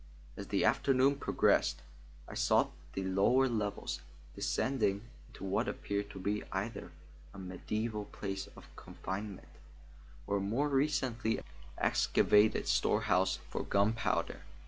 As 0.35 0.47
the 0.47 0.65
afternoon 0.65 1.17
progressed, 1.17 1.83
I 2.27 2.33
sought 2.33 2.71
the 2.93 3.03
lower 3.03 3.47
levels, 3.47 4.01
descending 4.33 5.03
into 5.27 5.43
what 5.43 5.67
appeared 5.67 6.09
to 6.09 6.19
be 6.19 6.43
either 6.51 6.91
a 7.35 7.37
mediaeval 7.37 8.05
place 8.05 8.47
of 8.57 8.75
confinement, 8.75 9.49
or 10.25 10.37
a 10.37 10.41
more 10.41 10.69
recently 10.69 11.39
excavated 11.77 12.67
storehouse 12.67 13.37
for 13.47 13.61
gunpowder. 13.61 14.41